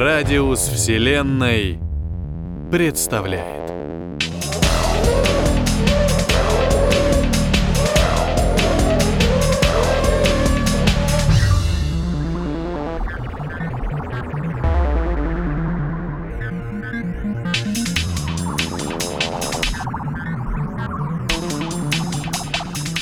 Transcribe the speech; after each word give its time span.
Радиус 0.00 0.60
Вселенной 0.60 1.80
представляет. 2.70 3.68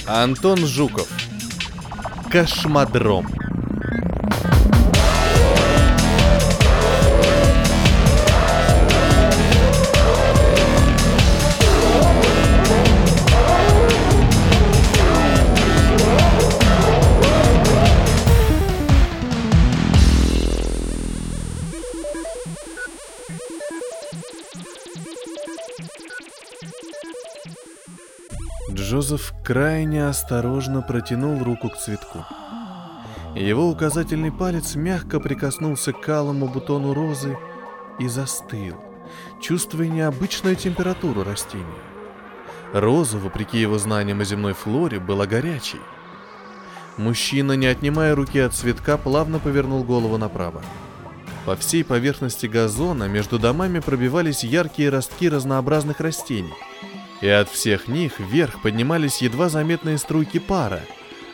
Антон 0.08 0.64
Жуков. 0.66 1.08
Кошмодром. 2.32 3.35
Джозеф 29.06 29.34
крайне 29.44 30.08
осторожно 30.08 30.82
протянул 30.82 31.40
руку 31.44 31.68
к 31.68 31.76
цветку. 31.76 32.24
Его 33.36 33.68
указательный 33.68 34.32
палец 34.32 34.74
мягко 34.74 35.20
прикоснулся 35.20 35.92
к 35.92 36.00
калому 36.00 36.48
бутону 36.48 36.92
розы 36.92 37.38
и 38.00 38.08
застыл, 38.08 38.74
чувствуя 39.40 39.86
необычную 39.86 40.56
температуру 40.56 41.22
растения. 41.22 41.64
Роза, 42.72 43.18
вопреки 43.18 43.60
его 43.60 43.78
знаниям 43.78 44.22
о 44.22 44.24
земной 44.24 44.54
флоре, 44.54 44.98
была 44.98 45.26
горячей. 45.26 45.80
Мужчина, 46.96 47.52
не 47.52 47.66
отнимая 47.68 48.12
руки 48.16 48.40
от 48.40 48.54
цветка, 48.54 48.96
плавно 48.96 49.38
повернул 49.38 49.84
голову 49.84 50.18
направо. 50.18 50.62
По 51.44 51.54
всей 51.54 51.84
поверхности 51.84 52.46
газона 52.46 53.04
между 53.04 53.38
домами 53.38 53.78
пробивались 53.78 54.42
яркие 54.42 54.88
ростки 54.88 55.28
разнообразных 55.28 56.00
растений– 56.00 56.54
и 57.20 57.28
от 57.28 57.48
всех 57.48 57.88
них 57.88 58.18
вверх 58.18 58.62
поднимались 58.62 59.22
едва 59.22 59.48
заметные 59.48 59.98
струйки 59.98 60.38
пара. 60.38 60.82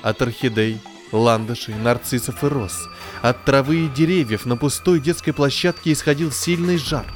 От 0.03 0.23
орхидей, 0.23 0.81
ландышей, 1.13 1.75
нарциссов 1.75 2.43
и 2.45 2.49
роз. 2.49 2.89
От 3.23 3.45
травы 3.45 3.87
и 3.87 3.89
деревьев 3.89 4.47
на 4.47 4.57
пустой 4.57 5.01
детской 5.01 5.33
площадке 5.33 5.93
исходил 5.93 6.33
сильный 6.33 6.77
жар, 6.77 7.07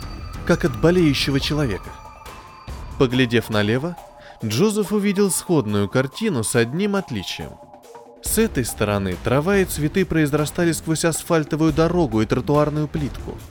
как 0.47 0.65
от 0.65 0.79
болеющего 0.81 1.41
человека. 1.41 1.91
Поглядев 2.99 3.51
налево, 3.51 3.97
Джозеф 4.45 4.93
увидел 4.93 5.31
сходную 5.31 5.89
картину 5.89 6.45
с 6.45 6.55
одним 6.55 6.97
отличием. 6.97 7.53
С 8.23 8.39
этой 8.39 8.65
стороны 8.65 9.17
трава 9.23 9.59
и 9.59 9.65
цветы 9.65 10.05
произрастали 10.05 10.73
сквозь 10.73 11.05
асфальтовую 11.05 11.73
дорогу 11.73 12.23
и 12.23 12.27
тротуарную 12.27 12.89
плитку– 12.89 13.37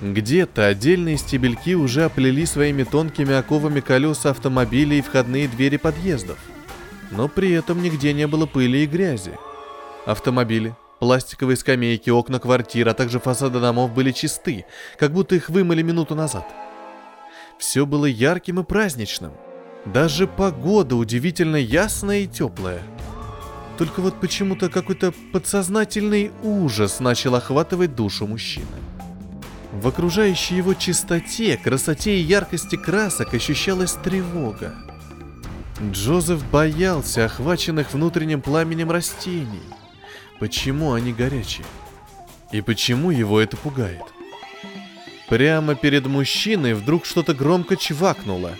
где-то 0.00 0.66
отдельные 0.66 1.16
стебельки 1.16 1.74
уже 1.74 2.04
оплели 2.04 2.46
своими 2.46 2.84
тонкими 2.84 3.34
оковами 3.34 3.80
колеса 3.80 4.30
автомобилей 4.30 4.98
и 4.98 5.02
входные 5.02 5.48
двери 5.48 5.76
подъездов. 5.76 6.38
Но 7.10 7.26
при 7.28 7.52
этом 7.52 7.82
нигде 7.82 8.12
не 8.12 8.26
было 8.26 8.46
пыли 8.46 8.84
и 8.84 8.86
грязи. 8.86 9.32
Автомобили, 10.06 10.76
пластиковые 11.00 11.56
скамейки, 11.56 12.10
окна 12.10 12.38
квартир, 12.38 12.88
а 12.88 12.94
также 12.94 13.18
фасады 13.18 13.60
домов 13.60 13.92
были 13.92 14.12
чисты, 14.12 14.66
как 14.98 15.12
будто 15.12 15.34
их 15.34 15.48
вымыли 15.48 15.82
минуту 15.82 16.14
назад. 16.14 16.46
Все 17.58 17.84
было 17.84 18.06
ярким 18.06 18.60
и 18.60 18.64
праздничным. 18.64 19.32
Даже 19.84 20.28
погода 20.28 20.94
удивительно 20.94 21.56
ясная 21.56 22.20
и 22.20 22.26
теплая. 22.26 22.82
Только 23.78 24.00
вот 24.00 24.20
почему-то 24.20 24.68
какой-то 24.68 25.12
подсознательный 25.32 26.30
ужас 26.42 27.00
начал 27.00 27.34
охватывать 27.34 27.94
душу 27.94 28.26
мужчины. 28.26 28.66
В 29.78 29.86
окружающей 29.86 30.56
его 30.56 30.74
чистоте, 30.74 31.56
красоте 31.56 32.18
и 32.18 32.22
яркости 32.22 32.74
красок 32.74 33.32
ощущалась 33.32 33.92
тревога. 33.92 34.74
Джозеф 35.92 36.44
боялся 36.50 37.26
охваченных 37.26 37.92
внутренним 37.92 38.42
пламенем 38.42 38.90
растений. 38.90 39.62
Почему 40.40 40.94
они 40.94 41.12
горячие? 41.12 41.64
И 42.50 42.60
почему 42.60 43.12
его 43.12 43.40
это 43.40 43.56
пугает? 43.56 44.02
Прямо 45.28 45.76
перед 45.76 46.06
мужчиной 46.06 46.74
вдруг 46.74 47.06
что-то 47.06 47.32
громко 47.32 47.76
чвакнуло. 47.76 48.50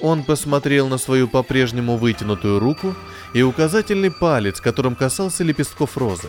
Он 0.00 0.24
посмотрел 0.24 0.88
на 0.88 0.96
свою 0.96 1.28
по-прежнему 1.28 1.98
вытянутую 1.98 2.60
руку 2.60 2.94
и 3.34 3.42
указательный 3.42 4.10
палец, 4.10 4.58
которым 4.62 4.96
касался 4.96 5.44
лепестков 5.44 5.98
розы. 5.98 6.28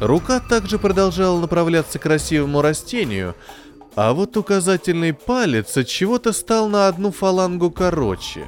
Рука 0.00 0.38
также 0.38 0.78
продолжала 0.78 1.40
направляться 1.40 1.98
к 1.98 2.02
красивому 2.02 2.62
растению, 2.62 3.34
а 3.96 4.12
вот 4.12 4.36
указательный 4.36 5.12
палец 5.12 5.76
от 5.76 5.88
чего-то 5.88 6.32
стал 6.32 6.68
на 6.68 6.86
одну 6.86 7.10
фалангу 7.10 7.70
короче. 7.70 8.46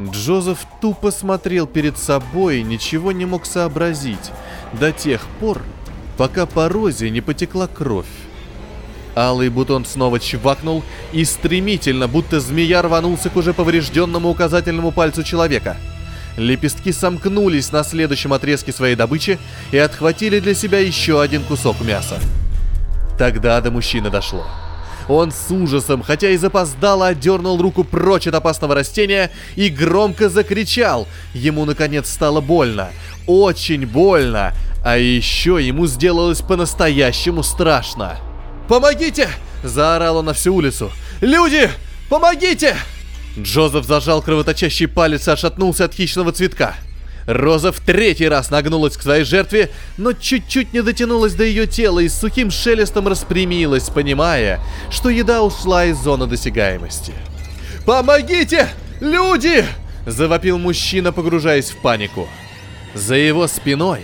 Джозеф 0.00 0.66
тупо 0.80 1.10
смотрел 1.10 1.66
перед 1.66 1.98
собой 1.98 2.60
и 2.60 2.62
ничего 2.62 3.12
не 3.12 3.26
мог 3.26 3.44
сообразить 3.44 4.30
до 4.72 4.92
тех 4.92 5.20
пор, 5.40 5.60
пока 6.16 6.46
по 6.46 6.68
розе 6.68 7.10
не 7.10 7.20
потекла 7.20 7.66
кровь. 7.66 8.06
Алый 9.14 9.50
бутон 9.50 9.84
снова 9.84 10.20
чвакнул 10.20 10.82
и 11.12 11.24
стремительно, 11.24 12.08
будто 12.08 12.40
змея 12.40 12.82
рванулся 12.82 13.28
к 13.28 13.36
уже 13.36 13.52
поврежденному 13.52 14.30
указательному 14.30 14.90
пальцу 14.90 15.22
человека– 15.22 15.76
Лепестки 16.36 16.92
сомкнулись 16.92 17.72
на 17.72 17.82
следующем 17.82 18.32
отрезке 18.32 18.72
своей 18.72 18.94
добычи 18.94 19.38
и 19.72 19.78
отхватили 19.78 20.38
для 20.40 20.54
себя 20.54 20.78
еще 20.78 21.20
один 21.20 21.42
кусок 21.42 21.80
мяса. 21.80 22.18
Тогда 23.18 23.60
до 23.60 23.70
мужчины 23.70 24.10
дошло. 24.10 24.46
Он 25.08 25.30
с 25.30 25.50
ужасом, 25.50 26.02
хотя 26.02 26.30
и 26.30 26.36
запоздало, 26.36 27.08
отдернул 27.08 27.60
руку 27.60 27.84
прочь 27.84 28.26
от 28.26 28.34
опасного 28.34 28.74
растения 28.74 29.30
и 29.54 29.68
громко 29.68 30.28
закричал. 30.28 31.06
Ему, 31.32 31.64
наконец, 31.64 32.10
стало 32.10 32.40
больно. 32.40 32.90
Очень 33.26 33.86
больно. 33.86 34.52
А 34.84 34.98
еще 34.98 35.58
ему 35.60 35.86
сделалось 35.86 36.42
по-настоящему 36.42 37.42
страшно. 37.42 38.16
«Помогите!»– 38.68 39.28
заорал 39.62 40.18
он 40.18 40.26
на 40.26 40.32
всю 40.32 40.54
улицу. 40.54 40.90
«Люди! 41.20 41.70
Помогите!» 42.08 42.76
Джозеф 43.38 43.84
зажал 43.84 44.22
кровоточащий 44.22 44.88
палец 44.88 45.28
и 45.28 45.30
отшатнулся 45.30 45.84
от 45.84 45.94
хищного 45.94 46.32
цветка. 46.32 46.74
Роза 47.26 47.72
в 47.72 47.80
третий 47.80 48.28
раз 48.28 48.50
нагнулась 48.50 48.96
к 48.96 49.02
своей 49.02 49.24
жертве, 49.24 49.70
но 49.98 50.12
чуть-чуть 50.12 50.72
не 50.72 50.80
дотянулась 50.80 51.34
до 51.34 51.44
ее 51.44 51.66
тела 51.66 51.98
и 51.98 52.08
с 52.08 52.18
сухим 52.18 52.50
шелестом 52.50 53.08
распрямилась, 53.08 53.90
понимая, 53.90 54.60
что 54.90 55.10
еда 55.10 55.42
ушла 55.42 55.86
из 55.86 55.98
зоны 55.98 56.26
досягаемости. 56.26 57.12
«Помогите! 57.84 58.68
Люди!»– 59.00 59.64
завопил 60.06 60.58
мужчина, 60.58 61.12
погружаясь 61.12 61.70
в 61.70 61.76
панику. 61.78 62.28
За 62.94 63.16
его 63.16 63.48
спиной 63.48 64.02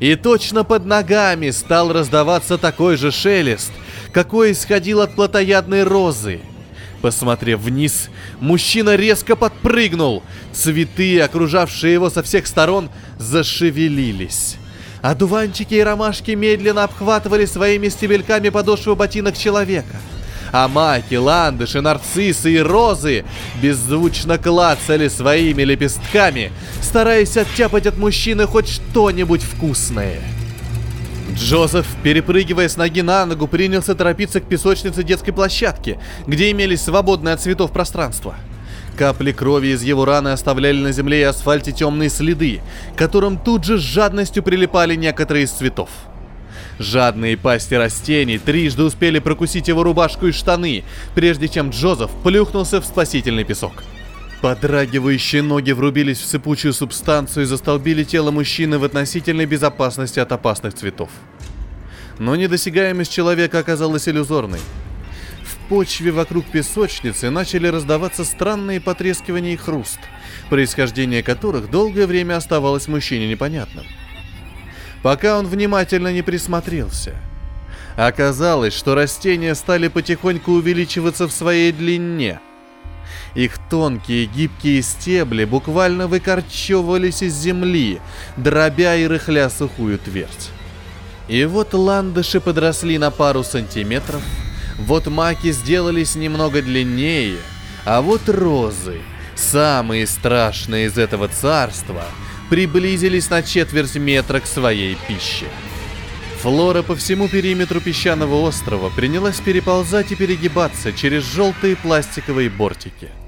и 0.00 0.16
точно 0.16 0.64
под 0.64 0.84
ногами 0.84 1.50
стал 1.50 1.92
раздаваться 1.92 2.58
такой 2.58 2.96
же 2.96 3.12
шелест, 3.12 3.70
какой 4.12 4.52
исходил 4.52 5.00
от 5.00 5.14
плотоядной 5.14 5.84
розы– 5.84 6.40
Посмотрев 7.04 7.60
вниз, 7.60 8.08
мужчина 8.40 8.96
резко 8.96 9.36
подпрыгнул. 9.36 10.22
Цветы, 10.54 11.20
окружавшие 11.20 11.92
его 11.92 12.08
со 12.08 12.22
всех 12.22 12.46
сторон, 12.46 12.88
зашевелились. 13.18 14.56
Одуванчики 15.02 15.74
и 15.74 15.82
ромашки 15.82 16.30
медленно 16.30 16.84
обхватывали 16.84 17.44
своими 17.44 17.90
стебельками 17.90 18.48
подошвы 18.48 18.96
ботинок 18.96 19.36
человека. 19.36 19.96
А 20.50 20.66
маки, 20.66 21.16
ландыши, 21.16 21.82
нарциссы 21.82 22.54
и 22.54 22.58
розы 22.58 23.26
беззвучно 23.60 24.38
клацали 24.38 25.08
своими 25.08 25.62
лепестками, 25.62 26.52
стараясь 26.80 27.36
оттяпать 27.36 27.86
от 27.86 27.98
мужчины 27.98 28.46
хоть 28.46 28.68
что-нибудь 28.70 29.42
вкусное. 29.42 30.22
Джозеф, 31.34 31.86
перепрыгивая 32.02 32.68
с 32.68 32.76
ноги 32.76 33.02
на 33.02 33.26
ногу, 33.26 33.48
принялся 33.48 33.94
торопиться 33.94 34.40
к 34.40 34.48
песочнице 34.48 35.02
детской 35.02 35.32
площадки, 35.32 35.98
где 36.26 36.50
имелись 36.50 36.82
свободные 36.82 37.34
от 37.34 37.40
цветов 37.40 37.72
пространства. 37.72 38.36
Капли 38.96 39.32
крови 39.32 39.68
из 39.68 39.82
его 39.82 40.04
раны 40.04 40.28
оставляли 40.28 40.80
на 40.80 40.92
земле 40.92 41.20
и 41.20 41.24
асфальте 41.24 41.72
темные 41.72 42.08
следы, 42.08 42.60
к 42.94 42.98
которым 42.98 43.36
тут 43.36 43.64
же 43.64 43.78
с 43.78 43.82
жадностью 43.82 44.42
прилипали 44.42 44.94
некоторые 44.94 45.44
из 45.44 45.50
цветов. 45.50 45.90
Жадные 46.78 47.36
пасти 47.36 47.74
растений 47.74 48.38
трижды 48.38 48.84
успели 48.84 49.18
прокусить 49.18 49.68
его 49.68 49.82
рубашку 49.82 50.26
и 50.26 50.32
штаны, 50.32 50.84
прежде 51.14 51.48
чем 51.48 51.70
Джозеф 51.70 52.10
плюхнулся 52.22 52.80
в 52.80 52.84
спасительный 52.84 53.44
песок. 53.44 53.82
Подрагивающие 54.44 55.40
ноги 55.40 55.72
врубились 55.72 56.18
в 56.18 56.26
сыпучую 56.26 56.74
субстанцию 56.74 57.44
и 57.44 57.46
застолбили 57.46 58.04
тело 58.04 58.30
мужчины 58.30 58.78
в 58.78 58.84
относительной 58.84 59.46
безопасности 59.46 60.20
от 60.20 60.32
опасных 60.32 60.74
цветов. 60.74 61.08
но 62.18 62.36
недосягаемость 62.36 63.10
человека 63.10 63.60
оказалась 63.60 64.06
иллюзорной. 64.06 64.60
В 65.46 65.68
почве 65.70 66.10
вокруг 66.10 66.44
песочницы 66.44 67.30
начали 67.30 67.68
раздаваться 67.68 68.22
странные 68.22 68.82
потрескивания 68.82 69.54
и 69.54 69.56
хруст, 69.56 69.98
происхождение 70.50 71.22
которых 71.22 71.70
долгое 71.70 72.06
время 72.06 72.36
оставалось 72.36 72.86
мужчине 72.86 73.30
непонятным. 73.30 73.86
Пока 75.02 75.38
он 75.38 75.46
внимательно 75.46 76.12
не 76.12 76.20
присмотрелся. 76.20 77.14
Оказалось, 77.96 78.74
что 78.74 78.94
растения 78.94 79.54
стали 79.54 79.88
потихоньку 79.88 80.52
увеличиваться 80.52 81.28
в 81.28 81.32
своей 81.32 81.72
длине– 81.72 82.40
их 83.34 83.58
тонкие 83.70 84.26
гибкие 84.26 84.82
стебли 84.82 85.44
буквально 85.44 86.06
выкорчевывались 86.06 87.22
из 87.22 87.34
земли, 87.34 88.00
дробя 88.36 88.96
и 88.96 89.06
рыхля 89.06 89.50
сухую 89.50 89.98
твердь. 89.98 90.50
И 91.28 91.44
вот 91.44 91.72
ландыши 91.74 92.40
подросли 92.40 92.98
на 92.98 93.10
пару 93.10 93.42
сантиметров, 93.44 94.22
вот 94.78 95.06
маки 95.06 95.52
сделались 95.52 96.16
немного 96.16 96.60
длиннее, 96.60 97.36
а 97.84 98.02
вот 98.02 98.28
розы, 98.28 99.00
самые 99.34 100.06
страшные 100.06 100.86
из 100.86 100.98
этого 100.98 101.28
царства, 101.28 102.04
приблизились 102.50 103.30
на 103.30 103.42
четверть 103.42 103.96
метра 103.96 104.40
к 104.40 104.46
своей 104.46 104.96
пище. 105.08 105.46
Флора 106.44 106.82
по 106.82 106.94
всему 106.94 107.28
периметру 107.28 107.80
песчаного 107.80 108.36
острова 108.46 108.90
принялась 108.90 109.40
переползать 109.40 110.12
и 110.12 110.14
перегибаться 110.14 110.92
через 110.92 111.24
желтые 111.24 111.74
пластиковые 111.74 112.48
бортики– 112.48 113.08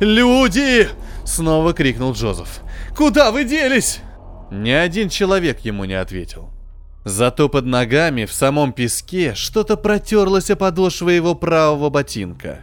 «Люди!»— 0.00 0.88
снова 1.24 1.72
крикнул 1.72 2.12
Джозеф. 2.12 2.60
«Куда 2.96 3.32
вы 3.32 3.44
делись?» 3.44 4.00
Ни 4.50 4.70
один 4.70 5.08
человек 5.08 5.60
ему 5.60 5.84
не 5.84 5.94
ответил. 5.94 6.50
Зато 7.04 7.48
под 7.48 7.66
ногами 7.66 8.24
в 8.24 8.32
самом 8.32 8.72
песке 8.72 9.34
что-то 9.34 9.76
протерлось 9.76 10.50
о 10.50 10.56
подошвы 10.56 11.12
его 11.12 11.34
правого 11.34 11.90
ботинка. 11.90 12.60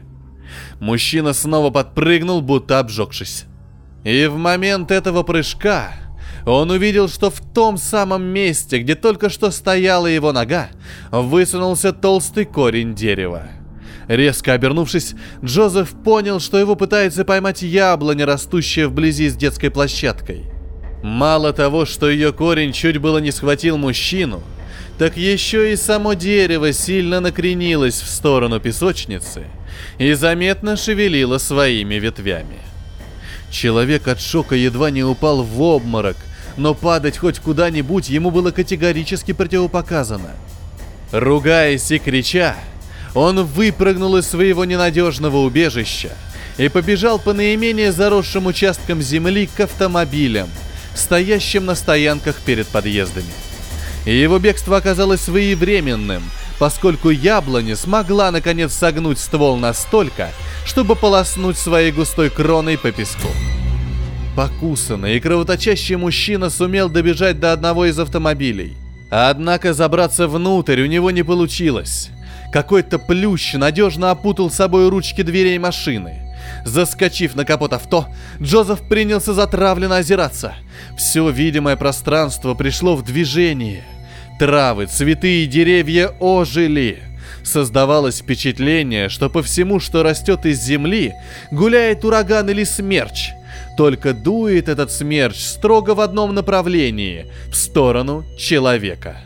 Мужчина 0.80 1.34
снова 1.34 1.72
подпрыгнул, 1.72 2.42
будто 2.42 2.80
обжегшись. 2.80 3.46
И 4.04 4.28
в 4.28 4.38
момент 4.38 4.92
этого 4.92 5.24
прыжка 5.24 5.94
он 6.45 6.71
увидел, 6.71 7.09
что 7.09 7.30
в 7.30 7.42
том 7.53 7.77
самом 7.77 8.24
месте, 8.24 8.80
где 8.80 8.95
только 8.95 9.30
что 9.30 9.51
стояла 9.51 10.07
его 10.07 10.31
нога, 10.31 10.69
высунулся 11.12 11.92
толстый 11.92 12.45
корень 12.45 12.94
дерева. 12.94 13.47
Резко 14.07 14.53
обернувшись, 14.53 15.15
Джозеф 15.44 15.92
понял, 16.03 16.39
что 16.39 16.59
его 16.59 16.75
пытается 16.75 17.25
поймать 17.25 17.63
яблоня, 17.63 18.25
растущая 18.25 18.88
вблизи 18.88 19.30
с 19.30 19.36
детской 19.36 19.71
площадкой. 19.71 20.44
Мало 21.03 21.53
того, 21.53 21.86
что 21.86 22.09
ее 22.09 22.31
корень 22.31 22.71
чуть 22.71 23.00
было 23.00 23.18
не 23.18 23.31
схватил 23.31 23.77
мужчину, 23.77 24.44
так 24.97 25.18
еще 25.18 25.74
и 25.74 25.75
само 25.75 26.13
дерево 26.13 26.71
сильно 26.71 27.19
накренилось 27.19 28.00
в 28.01 28.07
сторону 28.07 28.59
песочницы 28.59 29.45
и 29.97 30.13
заметно 30.13 30.77
шевелило 30.77 31.38
своими 31.38 31.95
ветвями. 31.95 32.59
Человек 33.51 34.07
от 34.07 34.21
шока 34.21 34.56
едва 34.56 34.92
не 34.92 35.03
упал 35.03 35.44
в 35.44 35.62
обморок, 35.62 36.18
но 36.57 36.74
падать 36.74 37.18
хоть 37.18 37.40
куда-нибудь 37.40 38.10
ему 38.10 38.31
было 38.31 38.52
категорически 38.52 39.34
противопоказано. 39.34 40.31
Ругаясь 41.12 41.92
и 41.92 42.00
крича, 42.00 42.56
он 43.13 43.44
выпрыгнул 43.46 44.18
из 44.18 44.28
своего 44.28 44.66
ненадежного 44.66 45.38
убежища 45.38 46.12
и 46.57 46.69
побежал 46.69 47.19
по 47.19 47.34
наименее 47.34 47.92
заросшим 47.92 48.46
участкам 48.46 49.02
земли 49.02 49.48
к 49.48 49.60
автомобилям, 49.62 50.50
стоящим 50.96 51.66
на 51.66 51.75
стоянках 51.75 52.38
перед 52.38 52.68
подъездами. 52.68 53.31
И 54.06 54.16
его 54.16 54.40
бегство 54.40 54.78
оказалось 54.78 55.22
своевременным, 55.22 56.24
поскольку 56.60 57.10
яблоня 57.10 57.75
смогла 57.75 58.31
наконец 58.31 58.74
согнуть 58.74 59.19
ствол 59.19 59.57
настолько, 59.57 60.30
чтобы 60.66 60.96
полоснуть 60.96 61.57
своей 61.57 61.92
густой 61.92 62.30
кроной 62.30 62.78
по 62.78 62.92
песку. 62.92 63.30
Покусанный 64.35 65.15
и 65.15 65.19
кровоточащий 65.21 65.95
мужчина 65.95 66.49
сумел 66.49 66.89
добежать 66.89 67.39
до 67.39 67.53
одного 67.53 67.85
из 67.85 67.97
автомобилей. 67.97 68.75
Однако 69.09 69.73
забраться 69.73 70.27
внутрь 70.27 70.81
у 70.81 70.87
него 70.87 71.09
не 71.11 71.23
получилось. 71.23 72.09
Какой-то 72.51 72.99
плющ 72.99 73.53
надежно 73.53 74.11
опутал 74.11 74.51
собой 74.51 74.89
ручки 74.89 75.21
дверей 75.21 75.57
машины. 75.57 76.21
Заскочив 76.65 77.35
на 77.35 77.45
капот 77.45 77.73
авто, 77.73 78.07
Джозеф 78.41 78.81
принялся 78.87 79.33
затравленно 79.33 79.97
озираться. 79.97 80.53
Все 80.97 81.29
видимое 81.29 81.77
пространство 81.77 82.53
пришло 82.55 82.95
в 82.95 83.03
движение. 83.03 83.83
Травы, 84.37 84.87
цветы 84.87 85.43
и 85.43 85.47
деревья 85.47 86.09
ожили. 86.19 86.99
Создавалось 87.43 88.19
впечатление, 88.19 89.07
что 89.07 89.29
по 89.29 89.41
всему, 89.43 89.79
что 89.79 90.03
растет 90.03 90.45
из 90.45 90.61
земли, 90.61 91.13
гуляет 91.51 92.03
ураган 92.03 92.49
или 92.49 92.63
смерч. 92.63 93.34
Только 93.77 94.13
дует 94.13 94.69
этот 94.69 94.92
смерч 94.92 95.38
строго 95.38 95.95
в 95.95 96.00
одном 96.00 96.33
направлении, 96.33 97.25
в 97.50 97.56
сторону 97.56 98.24
человека. 98.38 99.18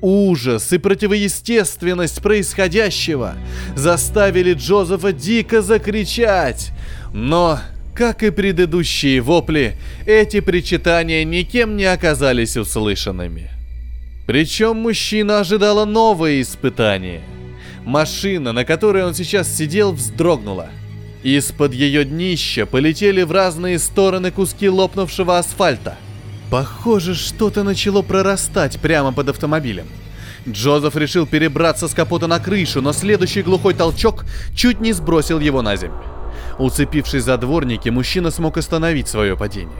Ужас 0.00 0.72
и 0.72 0.78
противоестественность 0.78 2.20
происходящего 2.22 3.36
заставили 3.74 4.52
Джозефа 4.52 5.12
дико 5.12 5.62
закричать. 5.62 6.72
Но, 7.12 7.58
как 7.94 8.22
и 8.22 8.30
предыдущие 8.30 9.22
вопли, 9.22 9.76
эти 10.06 10.40
причитания 10.40 11.24
никем 11.24 11.76
не 11.76 11.86
оказались 11.86 12.56
услышанными. 12.56 13.50
Причем 14.26 14.76
мужчина 14.76 15.40
ожидала 15.40 15.84
новое 15.84 16.40
испытание. 16.42 17.22
Машина, 17.84 18.52
на 18.52 18.64
которой 18.64 19.04
он 19.04 19.14
сейчас 19.14 19.54
сидел, 19.54 19.92
вздрогнула. 19.92 20.68
Из-под 21.24 21.74
ее 21.74 22.04
днища 22.04 22.66
полетели 22.66 23.22
в 23.22 23.32
разные 23.32 23.80
стороны 23.80 24.30
куски 24.30 24.68
лопнувшего 24.68 25.38
асфальта– 25.38 25.98
Похоже, 26.54 27.16
что-то 27.16 27.64
начало 27.64 28.02
прорастать 28.02 28.78
прямо 28.78 29.12
под 29.12 29.30
автомобилем. 29.30 29.86
Джозеф 30.48 30.94
решил 30.94 31.26
перебраться 31.26 31.88
с 31.88 31.94
капота 31.94 32.28
на 32.28 32.38
крышу, 32.38 32.80
но 32.82 32.92
следующий 32.92 33.42
глухой 33.42 33.74
толчок 33.74 34.24
чуть 34.54 34.80
не 34.80 34.92
сбросил 34.92 35.40
его 35.40 35.62
на 35.62 35.74
землю. 35.74 36.04
Уцепившись 36.58 37.24
за 37.24 37.38
дворники, 37.38 37.88
мужчина 37.88 38.30
смог 38.30 38.56
остановить 38.56 39.08
свое 39.08 39.36
падение. 39.36 39.74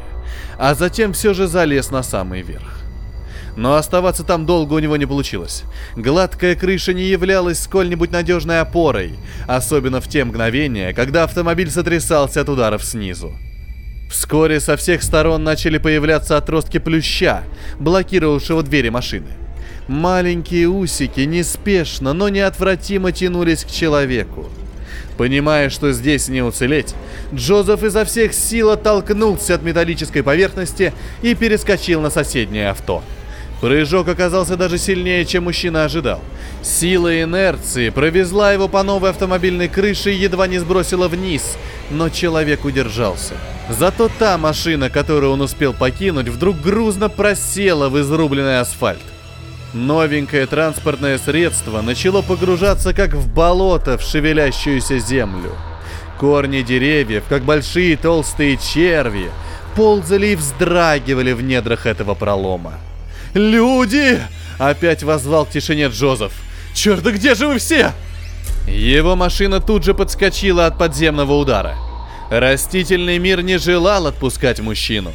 А 0.58 0.74
затем 0.74 1.12
все 1.12 1.32
же 1.32 1.46
залез 1.46 1.92
на 1.92 2.02
самый 2.02 2.42
верх. 2.42 2.83
Но 3.56 3.76
оставаться 3.76 4.24
там 4.24 4.46
долго 4.46 4.74
у 4.74 4.78
него 4.78 4.96
не 4.96 5.06
получилось. 5.06 5.64
Гладкая 5.96 6.56
крыша 6.56 6.92
не 6.92 7.04
являлась 7.04 7.60
сколь-нибудь 7.60 8.10
надежной 8.10 8.60
опорой, 8.60 9.12
особенно 9.46 10.00
в 10.00 10.08
те 10.08 10.24
мгновения, 10.24 10.92
когда 10.92 11.24
автомобиль 11.24 11.70
сотрясался 11.70 12.40
от 12.40 12.48
ударов 12.48 12.84
снизу. 12.84 13.32
Вскоре 14.10 14.60
со 14.60 14.76
всех 14.76 15.02
сторон 15.02 15.44
начали 15.44 15.78
появляться 15.78 16.36
отростки 16.36 16.78
плюща, 16.78 17.42
блокировавшего 17.78 18.62
двери 18.62 18.88
машины. 18.88 19.28
Маленькие 19.88 20.68
усики 20.68 21.20
неспешно, 21.20 22.12
но 22.12 22.28
неотвратимо 22.28 23.12
тянулись 23.12 23.64
к 23.64 23.70
человеку. 23.70 24.48
Понимая, 25.16 25.70
что 25.70 25.92
здесь 25.92 26.28
не 26.28 26.42
уцелеть, 26.42 26.94
Джозеф 27.32 27.82
изо 27.84 28.04
всех 28.04 28.32
сил 28.32 28.70
оттолкнулся 28.70 29.54
от 29.54 29.62
металлической 29.62 30.22
поверхности 30.22 30.92
и 31.22 31.34
перескочил 31.34 32.00
на 32.00 32.10
соседнее 32.10 32.70
авто. 32.70 33.02
Прыжок 33.64 34.08
оказался 34.08 34.58
даже 34.58 34.76
сильнее, 34.76 35.24
чем 35.24 35.44
мужчина 35.44 35.86
ожидал. 35.86 36.20
Сила 36.62 37.22
инерции 37.22 37.88
провезла 37.88 38.52
его 38.52 38.68
по 38.68 38.82
новой 38.82 39.08
автомобильной 39.08 39.68
крыше 39.68 40.12
и 40.12 40.18
едва 40.18 40.46
не 40.46 40.58
сбросила 40.58 41.08
вниз, 41.08 41.56
но 41.90 42.10
человек 42.10 42.66
удержался– 42.66 43.32
Зато 43.70 44.10
та 44.18 44.36
машина, 44.36 44.90
которую 44.90 45.32
он 45.32 45.40
успел 45.40 45.72
покинуть, 45.72 46.28
вдруг 46.28 46.60
грузно 46.60 47.08
просела 47.08 47.88
в 47.88 47.98
изрубленный 47.98 48.60
асфальт. 48.60 49.00
Новенькое 49.72 50.46
транспортное 50.46 51.16
средство 51.16 51.80
начало 51.80 52.20
погружаться 52.20 52.92
как 52.92 53.14
в 53.14 53.32
болото 53.32 53.96
в 53.96 54.02
шевелящуюся 54.02 54.98
землю. 54.98 55.52
Корни 56.20 56.60
деревьев, 56.60 57.24
как 57.26 57.42
большие 57.42 57.96
толстые 57.96 58.58
черви, 58.58 59.30
ползали 59.74 60.26
и 60.28 60.36
вздрагивали 60.36 61.32
в 61.32 61.42
недрах 61.42 61.86
этого 61.86 62.14
пролома. 62.14 62.74
«Люди!»— 63.34 64.20
опять 64.58 65.02
возвал 65.02 65.46
к 65.46 65.50
тишине 65.50 65.88
Джозеф. 65.88 66.32
«Черт, 66.74 67.02
да 67.02 67.10
где 67.10 67.34
же 67.34 67.46
вы 67.46 67.58
все?» 67.58 67.92
Его 68.66 69.14
машина 69.16 69.60
тут 69.60 69.84
же 69.84 69.92
подскочила 69.92 70.66
от 70.66 70.78
подземного 70.78 71.34
удара— 71.34 71.76
Растительный 72.30 73.18
мир 73.18 73.42
не 73.42 73.58
желал 73.58 74.06
отпускать 74.06 74.58
мужчину. 74.60 75.12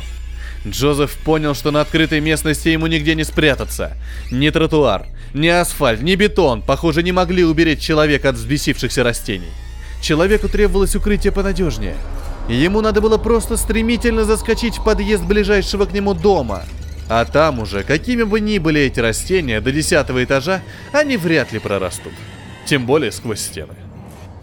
Джозеф 0.67 1.17
понял, 1.23 1.55
что 1.55 1.71
на 1.71 1.81
открытой 1.81 2.19
местности 2.19 2.69
ему 2.69 2.87
нигде 2.87 3.15
не 3.15 3.23
спрятаться. 3.23 3.97
Ни 4.29 4.49
тротуар, 4.49 5.07
ни 5.33 5.47
асфальт, 5.47 6.01
ни 6.01 6.15
бетон, 6.15 6.61
похоже, 6.61 7.01
не 7.01 7.11
могли 7.11 7.43
уберечь 7.43 7.79
человека 7.79 8.29
от 8.29 8.35
взбесившихся 8.35 9.03
растений. 9.03 9.49
Человеку 10.01 10.47
требовалось 10.47 10.95
укрытие 10.95 11.33
понадежнее. 11.33 11.95
Ему 12.47 12.81
надо 12.81 13.01
было 13.01 13.17
просто 13.17 13.57
стремительно 13.57 14.23
заскочить 14.23 14.77
в 14.77 14.83
подъезд 14.83 15.23
ближайшего 15.23 15.85
к 15.85 15.93
нему 15.93 16.13
дома. 16.13 16.63
А 17.09 17.25
там 17.25 17.59
уже, 17.59 17.83
какими 17.83 18.21
бы 18.21 18.39
ни 18.39 18.59
были 18.59 18.81
эти 18.81 18.99
растения, 18.99 19.61
до 19.61 19.71
десятого 19.71 20.23
этажа 20.23 20.61
они 20.93 21.17
вряд 21.17 21.51
ли 21.51 21.57
прорастут. 21.57 22.13
Тем 22.65 22.85
более 22.85 23.11
сквозь 23.11 23.39
стены. 23.39 23.73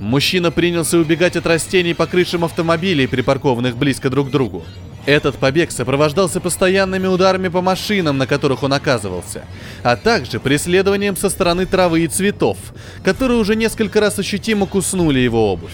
Мужчина 0.00 0.50
принялся 0.50 0.98
убегать 0.98 1.36
от 1.36 1.46
растений 1.46 1.94
по 1.94 2.06
крышам 2.06 2.44
автомобилей, 2.44 3.06
припаркованных 3.06 3.76
близко 3.76 4.10
друг 4.10 4.28
к 4.28 4.30
другу. 4.32 4.64
Этот 5.06 5.36
побег 5.36 5.70
сопровождался 5.70 6.40
постоянными 6.40 7.06
ударами 7.06 7.46
по 7.46 7.62
машинам, 7.62 8.18
на 8.18 8.26
которых 8.26 8.64
он 8.64 8.72
оказывался, 8.72 9.44
а 9.84 9.94
также 9.94 10.40
преследованием 10.40 11.16
со 11.16 11.30
стороны 11.30 11.64
травы 11.64 12.00
и 12.00 12.08
цветов, 12.08 12.58
которые 13.04 13.38
уже 13.38 13.54
несколько 13.54 14.00
раз 14.00 14.18
ощутимо 14.18 14.66
куснули 14.66 15.20
его 15.20 15.52
обувь. 15.52 15.70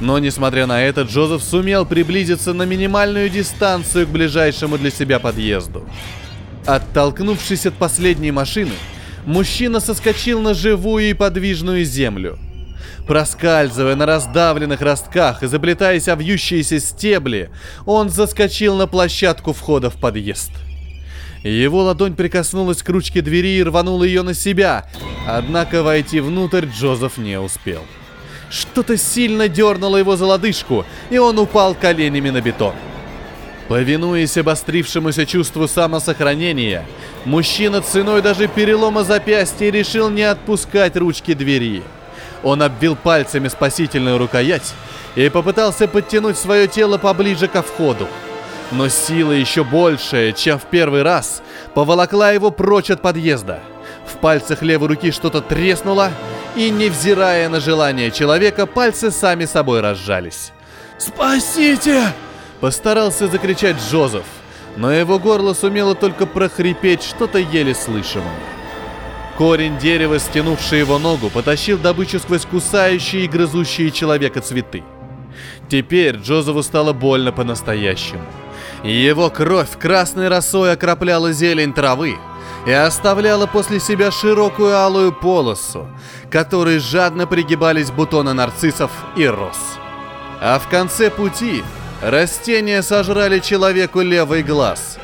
Но, 0.00 0.18
несмотря 0.18 0.66
на 0.66 0.82
это, 0.82 1.02
Джозеф 1.02 1.42
сумел 1.42 1.84
приблизиться 1.84 2.52
на 2.52 2.62
минимальную 2.62 3.28
дистанцию 3.28 4.06
к 4.06 4.10
ближайшему 4.10 4.78
для 4.78 4.90
себя 4.90 5.18
подъезду. 5.18 5.84
Оттолкнувшись 6.66 7.66
от 7.66 7.74
последней 7.74 8.30
машины, 8.30 8.74
мужчина 9.26 9.80
соскочил 9.80 10.40
на 10.40 10.54
живую 10.54 11.10
и 11.10 11.14
подвижную 11.14 11.84
землю. 11.84 12.38
Проскальзывая 13.06 13.96
на 13.96 14.06
раздавленных 14.06 14.82
ростках 14.82 15.42
и 15.42 15.46
заплетаясь 15.46 16.08
о 16.08 16.14
вьющиеся 16.14 16.78
стебли, 16.78 17.50
он 17.86 18.10
заскочил 18.10 18.76
на 18.76 18.86
площадку 18.86 19.52
входа 19.52 19.90
в 19.90 19.96
подъезд. 19.96 20.52
Его 21.42 21.84
ладонь 21.84 22.14
прикоснулась 22.14 22.82
к 22.82 22.88
ручке 22.88 23.22
двери 23.22 23.58
и 23.58 23.62
рванула 23.62 24.04
ее 24.04 24.22
на 24.22 24.34
себя, 24.34 24.90
однако 25.26 25.82
войти 25.82 26.20
внутрь 26.20 26.66
Джозеф 26.66 27.16
не 27.16 27.40
успел. 27.40 27.82
Что-то 28.50 28.96
сильно 28.96 29.48
дернуло 29.48 29.96
его 29.96 30.16
за 30.16 30.26
лодыжку, 30.26 30.84
и 31.10 31.18
он 31.18 31.38
упал 31.38 31.74
коленями 31.74 32.30
на 32.30 32.40
бетон. 32.40 32.74
Повинуясь 33.68 34.38
обострившемуся 34.38 35.26
чувству 35.26 35.68
самосохранения, 35.68 36.86
мужчина 37.26 37.82
ценой 37.82 38.22
даже 38.22 38.48
перелома 38.48 39.04
запястья 39.04 39.70
решил 39.70 40.08
не 40.08 40.22
отпускать 40.22 40.96
ручки 40.96 41.34
двери. 41.34 41.82
Он 42.42 42.62
обвил 42.62 42.96
пальцами 42.96 43.48
спасительную 43.48 44.16
рукоять 44.16 44.72
и 45.16 45.28
попытался 45.28 45.86
подтянуть 45.86 46.38
свое 46.38 46.66
тело 46.66 46.96
поближе 46.96 47.46
ко 47.46 47.60
входу. 47.60 48.08
Но 48.70 48.88
сила 48.88 49.32
еще 49.32 49.64
большая, 49.64 50.32
чем 50.32 50.58
в 50.58 50.64
первый 50.64 51.02
раз, 51.02 51.42
поволокла 51.74 52.32
его 52.32 52.50
прочь 52.50 52.90
от 52.90 53.02
подъезда. 53.02 53.60
В 54.06 54.16
пальцах 54.16 54.62
левой 54.62 54.88
руки 54.88 55.10
что-то 55.10 55.42
треснуло, 55.42 56.10
и, 56.58 56.70
невзирая 56.70 57.48
на 57.48 57.60
желание 57.60 58.10
человека, 58.10 58.66
пальцы 58.66 59.12
сами 59.12 59.44
собой 59.44 59.80
разжались. 59.80 60.52
«Спасите!»– 60.98 62.12
постарался 62.60 63.28
закричать 63.28 63.76
Джозеф, 63.88 64.24
но 64.76 64.90
его 64.90 65.20
горло 65.20 65.54
сумело 65.54 65.94
только 65.94 66.26
прохрипеть 66.26 67.04
что-то 67.04 67.38
еле 67.38 67.76
слышимое. 67.76 68.40
Корень 69.36 69.78
дерева, 69.78 70.18
стянувший 70.18 70.80
его 70.80 70.98
ногу, 70.98 71.30
потащил 71.30 71.78
добычу 71.78 72.18
сквозь 72.18 72.44
кусающие 72.44 73.24
и 73.24 73.28
грызущие 73.28 73.92
человека 73.92 74.40
цветы. 74.40 74.82
Теперь 75.68 76.16
Джозефу 76.16 76.64
стало 76.64 76.92
больно 76.92 77.30
по-настоящему. 77.30 78.24
Его 78.82 79.30
кровь 79.30 79.78
красной 79.78 80.26
росой 80.26 80.72
окропляла 80.72 81.32
зелень 81.32 81.72
травы, 81.72 82.16
и 82.66 82.72
оставляла 82.72 83.46
после 83.46 83.80
себя 83.80 84.10
широкую 84.10 84.76
алую 84.76 85.12
полосу, 85.12 85.88
которой 86.30 86.78
жадно 86.78 87.26
пригибались 87.26 87.90
бутоны 87.90 88.32
нарциссов 88.32 88.90
и 89.16 89.26
роз. 89.26 89.56
А 90.40 90.58
в 90.58 90.68
конце 90.68 91.10
пути 91.10 91.64
растения 92.02 92.82
сожрали 92.82 93.38
человеку 93.40 94.00
левый 94.00 94.42
глаз. 94.42 94.98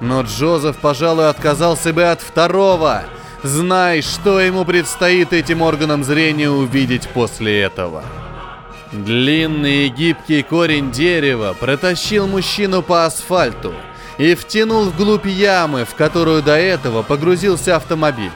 Но 0.00 0.22
Джозеф, 0.22 0.76
пожалуй, 0.76 1.28
отказался 1.28 1.92
бы 1.92 2.04
от 2.04 2.20
второго, 2.20 3.04
зная, 3.42 4.02
что 4.02 4.38
ему 4.38 4.64
предстоит 4.64 5.32
этим 5.32 5.62
органам 5.62 6.04
зрения 6.04 6.50
увидеть 6.50 7.08
после 7.08 7.62
этого. 7.62 8.04
Длинный 8.92 9.86
и 9.86 9.88
гибкий 9.88 10.42
корень 10.42 10.92
дерева 10.92 11.54
протащил 11.58 12.26
мужчину 12.26 12.82
по 12.82 13.04
асфальту– 13.06 13.74
и 14.18 14.34
втянул 14.34 14.84
вглубь 14.84 15.26
ямы, 15.26 15.84
в 15.84 15.94
которую 15.94 16.42
до 16.42 16.56
этого 16.56 17.02
погрузился 17.02 17.76
автомобиль. 17.76 18.32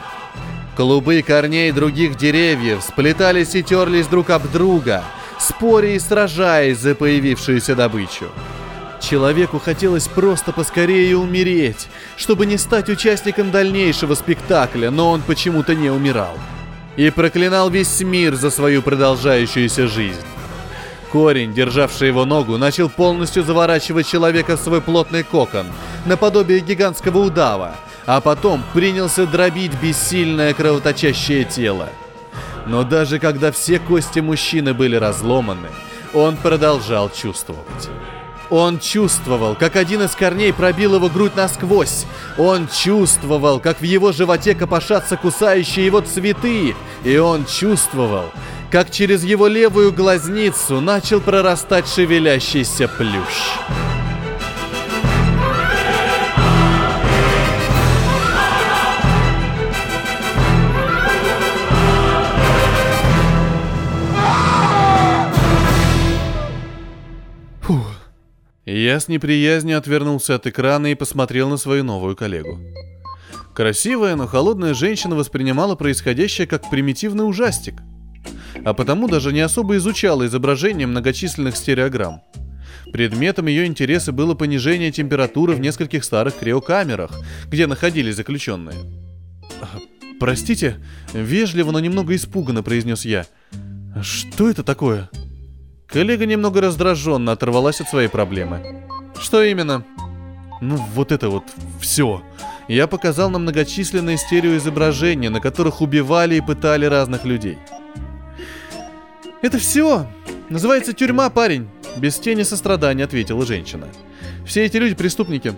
Клубы 0.75 1.21
корней 1.21 1.71
других 1.71 2.17
деревьев 2.17 2.81
сплетались 2.81 3.53
и 3.53 3.61
терлись 3.61 4.07
друг 4.07 4.31
об 4.31 4.49
друга, 4.51 5.03
споря 5.39 5.93
и 5.93 5.99
сражаясь 5.99 6.79
за 6.79 6.95
появившуюся 6.95 7.75
добычу. 7.75 8.29
Человеку 8.99 9.59
хотелось 9.59 10.07
просто 10.07 10.53
поскорее 10.53 11.17
умереть, 11.17 11.89
чтобы 12.15 12.45
не 12.45 12.57
стать 12.57 12.89
участником 12.89 13.51
дальнейшего 13.51 14.15
спектакля, 14.15 14.89
но 14.89 15.11
он 15.11 15.21
почему-то 15.21 15.75
не 15.75 15.89
умирал. 15.89 16.39
И 16.95 17.09
проклинал 17.09 17.69
весь 17.69 17.99
мир 18.01 18.35
за 18.35 18.49
свою 18.49 18.81
продолжающуюся 18.81 19.87
жизнь. 19.87 20.21
Корень, 21.13 21.53
державший 21.53 22.07
его 22.07 22.25
ногу, 22.25 22.57
начал 22.57 22.89
полностью 22.89 23.43
заворачивать 23.43 24.07
человека 24.07 24.57
в 24.57 24.59
свой 24.59 24.81
плотный 24.81 25.21
кокон, 25.21 25.67
наподобие 26.07 26.59
гигантского 26.59 27.19
удава, 27.19 27.75
а 28.07 28.19
потом 28.19 28.63
принялся 28.73 29.27
дробить 29.27 29.79
бессильное 29.79 30.55
кровоточащее 30.55 31.43
тело. 31.43 31.89
Но 32.65 32.83
даже 32.83 33.19
когда 33.19 33.51
все 33.51 33.77
кости 33.77 34.21
мужчины 34.21 34.73
были 34.73 34.95
разломаны, 34.95 35.69
он 36.15 36.35
продолжал 36.35 37.11
чувствовать. 37.11 37.89
Он 38.49 38.79
чувствовал, 38.79 39.53
как 39.53 39.75
один 39.75 40.01
из 40.01 40.15
корней 40.15 40.51
пробил 40.51 40.95
его 40.95 41.09
грудь 41.09 41.35
насквозь. 41.35 42.05
Он 42.39 42.67
чувствовал, 42.67 43.59
как 43.59 43.81
в 43.81 43.83
его 43.83 44.11
животе 44.11 44.55
копошатся 44.55 45.15
кусающие 45.17 45.85
его 45.85 46.01
цветы. 46.01 46.75
И 47.03 47.17
он 47.17 47.45
чувствовал, 47.45 48.25
как 48.73 48.89
через 48.89 49.23
его 49.23 49.45
левую 49.45 49.93
глазницу 49.93 50.81
начал 50.81 51.21
прорастать 51.21 51.87
шевелящийся 51.87 52.87
плющ. 52.87 53.59
Я 68.65 68.99
с 68.99 69.07
неприязнью 69.07 69.77
отвернулся 69.77 70.33
от 70.33 70.47
экрана 70.47 70.87
и 70.87 70.95
посмотрел 70.95 71.47
на 71.47 71.57
свою 71.57 71.83
новую 71.83 72.15
коллегу. 72.15 72.59
Красивая, 73.53 74.15
но 74.15 74.25
холодная 74.25 74.73
женщина 74.73 75.15
воспринимала 75.15 75.75
происходящее 75.75 76.47
как 76.47 76.71
примитивный 76.71 77.29
ужастик– 77.29 77.75
а 78.63 78.73
потому 78.73 79.07
даже 79.07 79.33
не 79.33 79.41
особо 79.41 79.77
изучала 79.77 80.25
изображение 80.25 80.87
многочисленных 80.87 81.55
стереограмм. 81.55 82.21
Предметом 82.91 83.47
ее 83.47 83.65
интереса 83.65 84.11
было 84.11 84.35
понижение 84.35 84.91
температуры 84.91 85.53
в 85.53 85.59
нескольких 85.59 86.03
старых 86.03 86.37
криокамерах, 86.37 87.11
где 87.47 87.67
находились 87.67 88.15
заключенные. 88.15 88.75
«Простите»,— 90.19 90.77
вежливо, 91.13 91.71
но 91.71 91.79
немного 91.79 92.15
испуганно 92.15 92.63
произнес 92.63 93.05
я. 93.05 93.25
«Что 94.01 94.49
это 94.49 94.63
такое?» 94.63 95.09
Коллега 95.87 96.25
немного 96.25 96.61
раздраженно 96.61 97.31
оторвалась 97.31 97.81
от 97.81 97.89
своей 97.89 98.07
проблемы. 98.07 98.85
«Что 99.19 99.43
именно?» 99.43 99.85
«Ну, 100.61 100.77
вот 100.93 101.11
это 101.11 101.29
вот 101.29 101.43
все», 101.81 102.23
я 102.67 102.87
показал 102.87 103.29
на 103.29 103.39
многочисленные 103.39 104.17
стереоизображения, 104.17 105.29
на 105.29 105.41
которых 105.41 105.81
убивали 105.81 106.35
и 106.35 106.41
пытали 106.41 106.85
разных 106.85 107.25
людей. 107.25 107.57
«Это 109.43 109.57
все! 109.57 110.07
Называется 110.49 110.93
тюрьма, 110.93 111.29
парень!» 111.29 111.67
Без 111.97 112.17
тени 112.17 112.43
сострадания 112.43 113.03
ответила 113.03 113.45
женщина. 113.45 113.89
«Все 114.45 114.63
эти 114.63 114.77
люди 114.77 114.95
преступники. 114.95 115.53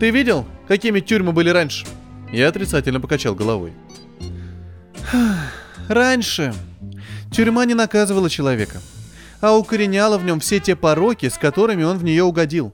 Ты 0.00 0.08
видел, 0.08 0.46
какими 0.66 1.00
тюрьмы 1.00 1.32
были 1.32 1.50
раньше?» 1.50 1.86
Я 2.32 2.48
отрицательно 2.48 2.98
покачал 2.98 3.34
головой. 3.34 3.74
«Раньше 5.88 6.54
тюрьма 7.30 7.66
не 7.66 7.74
наказывала 7.74 8.30
человека, 8.30 8.80
а 9.42 9.54
укореняла 9.54 10.16
в 10.16 10.24
нем 10.24 10.40
все 10.40 10.58
те 10.58 10.74
пороки, 10.74 11.28
с 11.28 11.36
которыми 11.36 11.82
он 11.82 11.98
в 11.98 12.04
нее 12.04 12.24
угодил. 12.24 12.72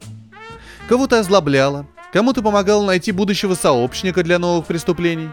Кого-то 0.88 1.18
озлобляла, 1.18 1.88
Кому-то 2.16 2.40
помогал 2.40 2.82
найти 2.82 3.12
будущего 3.12 3.52
сообщника 3.54 4.22
для 4.22 4.38
новых 4.38 4.64
преступлений. 4.64 5.28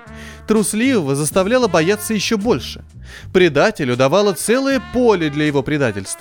Трусливого 0.49 1.15
заставляла 1.15 1.69
бояться 1.69 2.13
еще 2.13 2.35
больше. 2.35 2.83
Предателю 3.31 3.95
давало 3.95 4.33
целое 4.33 4.83
поле 4.91 5.29
для 5.29 5.45
его 5.45 5.63
предательств. 5.63 6.19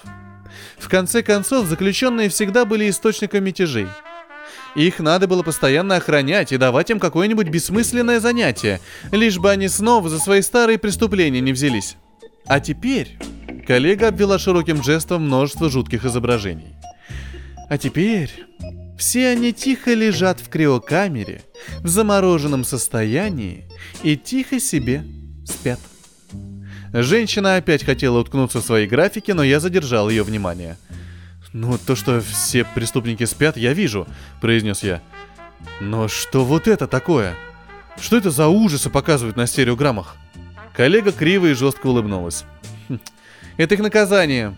В 0.78 0.88
конце 0.88 1.25
концов, 1.25 1.66
заключенные 1.66 2.28
всегда 2.28 2.64
были 2.64 2.88
источником 2.88 3.42
мятежей. 3.42 3.88
Их 4.76 5.00
надо 5.00 5.26
было 5.26 5.42
постоянно 5.42 5.97
охранять 5.97 6.52
и 6.52 6.59
давать 6.59 6.90
им 6.90 7.00
какое-нибудь 7.00 7.49
бессмысленное 7.49 8.21
занятие, 8.21 8.81
лишь 9.11 9.38
бы 9.38 9.50
они 9.50 9.66
снова 9.66 10.09
за 10.09 10.21
свои 10.21 10.42
старые 10.42 10.78
преступления 10.78 11.40
не 11.40 11.52
взялись. 11.52 11.97
А 12.47 12.61
теперь... 12.61 13.19
Коллега 13.66 14.09
обвела 14.09 14.38
широким 14.38 14.81
жестом 14.85 15.23
множество 15.23 15.69
жутких 15.69 16.04
изображений. 16.04 16.76
А 17.69 17.78
теперь 17.78 18.31
Все 19.02 19.30
они 19.30 19.52
тихо 19.52 19.94
лежат 19.94 20.38
в 20.38 20.49
криокамере, 20.49 21.42
в 21.80 21.88
замороженном 21.88 22.62
состоянии 22.62 23.64
и 24.04 24.16
тихо 24.16 24.61
себе 24.61 25.02
спят. 25.44 25.80
Женщина 26.92 27.56
опять 27.56 27.82
хотела 27.82 28.21
уткнуться 28.21 28.61
в 28.61 28.64
свои 28.64 28.87
графики, 28.87 29.32
но 29.32 29.42
я 29.42 29.59
задержал 29.59 30.09
ее 30.09 30.23
внимание. 30.23 30.78
«Ну, 31.52 31.76
то, 31.85 31.97
что 31.97 32.21
все 32.21 32.62
преступники 32.62 33.25
спят, 33.25 33.56
я 33.56 33.73
вижу»,— 33.73 34.06
произнес 34.40 34.85
я. 34.85 35.02
«Но 35.80 36.06
что 36.06 36.44
вот 36.44 36.68
это 36.68 36.87
такое? 36.87 37.35
Что 38.00 38.16
это 38.16 38.30
за 38.30 38.47
ужасы 38.47 38.88
показывают 38.88 39.37
на 39.37 39.49
стереограммах?» 39.49 40.14
Коллега 40.76 41.11
криво 41.11 41.47
и 41.47 41.54
жестко 41.54 41.88
улыбнулась. 41.88 42.44
«Хм, 42.88 43.00
«Это 43.56 43.75
их 43.75 43.80
наказание. 43.80 44.56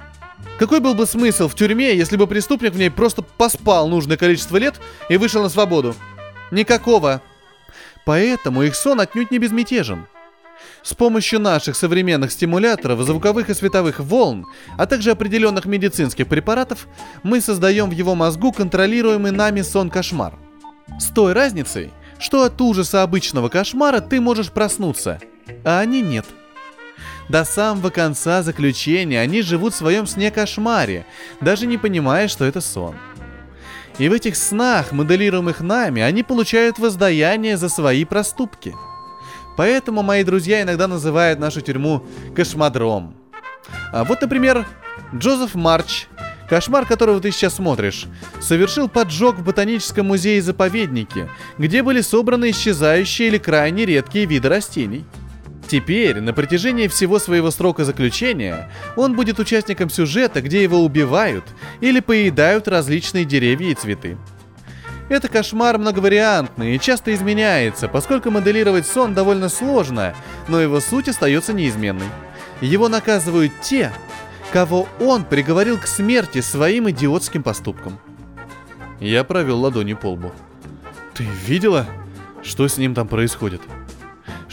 Какой 0.58 0.78
был 0.78 0.94
бы 0.94 1.04
смысл 1.06 1.48
в 1.48 1.54
тюрьме, 1.54 1.96
если 1.96 2.16
бы 2.16 2.26
преступник 2.26 2.72
в 2.72 2.78
ней 2.78 2.90
просто 2.90 3.22
поспал 3.22 3.88
нужное 3.88 4.16
количество 4.16 4.56
лет 4.56 4.80
и 5.08 5.16
вышел 5.16 5.42
на 5.42 5.48
свободу? 5.48 5.96
Никакого. 6.52 7.20
Поэтому 8.04 8.62
их 8.62 8.76
сон 8.76 9.00
отнюдь 9.00 9.32
не 9.32 9.38
безмятежен. 9.38 10.06
С 10.82 10.94
помощью 10.94 11.40
наших 11.40 11.74
современных 11.74 12.30
стимуляторов, 12.30 13.00
звуковых 13.00 13.50
и 13.50 13.54
световых 13.54 13.98
волн, 13.98 14.46
а 14.78 14.86
также 14.86 15.10
определенных 15.10 15.64
медицинских 15.64 16.28
препаратов, 16.28 16.86
мы 17.22 17.40
создаем 17.40 17.88
в 17.88 17.92
его 17.92 18.14
мозгу 18.14 18.52
контролируемый 18.52 19.32
нами 19.32 19.62
сон-кошмар. 19.62 20.38
С 21.00 21.06
той 21.06 21.32
разницей, 21.32 21.90
что 22.20 22.44
от 22.44 22.60
ужаса 22.60 23.02
обычного 23.02 23.48
кошмара 23.48 24.00
ты 24.00 24.20
можешь 24.20 24.52
проснуться, 24.52 25.18
а 25.64 25.80
они 25.80 26.00
нет. 26.02 26.26
До 27.28 27.44
самого 27.44 27.90
конца 27.90 28.42
заключения 28.42 29.20
они 29.20 29.42
живут 29.42 29.74
в 29.74 29.76
своем 29.76 30.06
сне-кошмаре, 30.06 31.06
даже 31.40 31.66
не 31.66 31.78
понимая, 31.78 32.28
что 32.28 32.44
это 32.44 32.60
сон. 32.60 32.94
И 33.98 34.08
в 34.08 34.12
этих 34.12 34.36
снах, 34.36 34.92
моделируемых 34.92 35.60
нами, 35.60 36.02
они 36.02 36.22
получают 36.22 36.78
воздаяние 36.78 37.56
за 37.56 37.68
свои 37.68 38.04
проступки– 38.04 38.74
Поэтому 39.56 40.02
мои 40.02 40.24
друзья 40.24 40.62
иногда 40.62 40.88
называют 40.88 41.38
нашу 41.38 41.60
тюрьму 41.60 42.04
кошмадром. 42.34 43.14
А 43.92 44.04
вот, 44.04 44.20
например, 44.20 44.66
Джозеф 45.14 45.54
Марч, 45.54 46.06
кошмар 46.48 46.86
которого 46.86 47.20
ты 47.20 47.30
сейчас 47.30 47.54
смотришь, 47.54 48.06
совершил 48.40 48.88
поджог 48.88 49.36
в 49.36 49.44
ботаническом 49.44 50.08
музее-заповеднике, 50.08 51.28
где 51.56 51.82
были 51.82 52.00
собраны 52.00 52.50
исчезающие 52.50 53.28
или 53.28 53.38
крайне 53.38 53.86
редкие 53.86 54.26
виды 54.26 54.48
растений. 54.48 55.04
Теперь, 55.74 56.20
на 56.20 56.32
протяжении 56.32 56.86
всего 56.86 57.18
своего 57.18 57.50
срока 57.50 57.84
заключения, 57.84 58.70
он 58.94 59.16
будет 59.16 59.40
участником 59.40 59.90
сюжета, 59.90 60.40
где 60.40 60.62
его 60.62 60.78
убивают 60.84 61.42
или 61.80 61.98
поедают 61.98 62.68
различные 62.68 63.24
деревья 63.24 63.72
и 63.72 63.74
цветы. 63.74 64.16
Это 65.08 65.26
кошмар 65.26 65.76
многовариантный 65.78 66.76
и 66.76 66.78
часто 66.78 67.12
изменяется, 67.12 67.88
поскольку 67.88 68.30
моделировать 68.30 68.86
сон 68.86 69.14
довольно 69.14 69.48
сложно, 69.48 70.14
но 70.46 70.60
его 70.60 70.78
суть 70.78 71.08
остается 71.08 71.52
неизменной. 71.52 72.06
Его 72.60 72.88
наказывают 72.88 73.52
те, 73.60 73.92
кого 74.52 74.86
он 75.00 75.24
приговорил 75.24 75.80
к 75.80 75.88
смерти 75.88 76.40
своим 76.40 76.88
идиотским 76.88 77.42
поступком. 77.42 77.98
Я 79.00 79.24
провел 79.24 79.58
ладонью 79.58 79.96
по 79.96 80.12
лбу. 80.12 80.30
Ты 81.14 81.24
видела, 81.44 81.84
что 82.44 82.68
с 82.68 82.76
ним 82.76 82.94
там 82.94 83.08
происходит? 83.08 83.60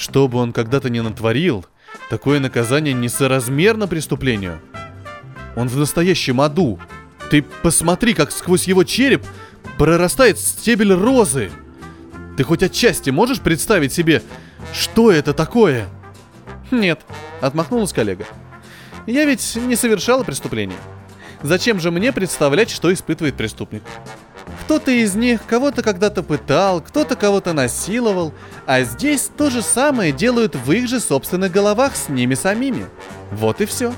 Что 0.02 0.28
бы 0.28 0.40
он 0.40 0.52
когда-то 0.52 0.90
не 0.90 1.00
натворил, 1.00 1.64
такое 2.10 2.40
наказание 2.40 2.92
несоразмерно 2.92 3.88
преступлению. 3.88 4.60
Он 5.56 5.68
в 5.68 5.78
настоящем 5.78 6.42
аду. 6.42 6.80
Ты 7.30 7.44
посмотри, 7.44 8.16
как 8.16 8.32
сквозь 8.32 8.68
его 8.68 8.84
череп 8.84 9.24
прорастает 9.78 10.40
стебель 10.40 10.92
розы. 10.92 11.52
Ты 12.36 12.44
хоть 12.44 12.64
отчасти 12.64 13.12
можешь 13.12 13.42
представить 13.42 13.94
себе, 13.94 14.24
что 14.74 15.12
это 15.12 15.36
такое? 15.36 15.88
Нет, 16.72 17.02
отмахнулась 17.40 17.94
коллега. 17.94 18.26
Я 19.06 19.26
ведь 19.26 19.56
не 19.56 19.76
совершала 19.76 20.24
преступления. 20.24 20.78
Зачем 21.44 21.80
же 21.80 21.92
мне 21.92 22.12
представлять, 22.12 22.72
что 22.72 22.92
испытывает 22.92 23.36
преступник? 23.36 23.84
Кто-то 24.72 24.92
из 24.92 25.16
них 25.16 25.42
кого-то 25.46 25.84
когда-то 25.84 26.24
пытал, 26.24 26.80
кто-то 26.80 27.18
кого-то 27.18 27.52
насиловал, 27.52 28.34
а 28.66 28.84
здесь 28.84 29.30
то 29.36 29.50
же 29.50 29.62
самое 29.62 30.14
делают 30.14 30.56
в 30.56 30.72
их 30.72 30.88
же 30.88 31.02
собственных 31.02 31.52
головах 31.52 31.94
с 31.94 32.08
ними 32.08 32.36
самими. 32.36 32.86
Вот 33.32 33.60
и 33.60 33.66
все. 33.66 33.94